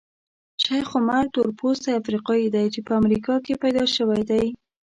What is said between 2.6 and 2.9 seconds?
چې